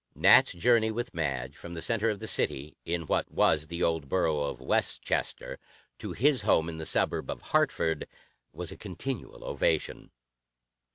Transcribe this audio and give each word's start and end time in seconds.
Nat's 0.15 0.53
journey 0.53 0.89
with 0.89 1.13
Madge 1.13 1.55
from 1.55 1.75
the 1.75 1.81
center 1.83 2.09
of 2.09 2.19
the 2.19 2.27
city, 2.27 2.75
in 2.85 3.03
what 3.05 3.29
was 3.31 3.67
the 3.67 3.83
old 3.83 4.09
Borough 4.09 4.39
of 4.41 4.59
Westchester, 4.59 5.59
to 5.99 6.13
his 6.13 6.41
home 6.41 6.67
in 6.67 6.79
the 6.79 6.87
suburb 6.87 7.29
of 7.29 7.43
Hartford, 7.53 8.07
was 8.51 8.71
a 8.71 8.77
continual 8.77 9.43
ovation. 9.43 10.09